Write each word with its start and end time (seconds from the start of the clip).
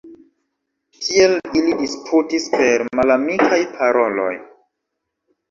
Tiel 1.07 1.35
ili 1.59 1.75
disputis 1.81 2.49
per 2.55 2.85
malamikaj 3.01 3.61
paroloj. 3.77 4.33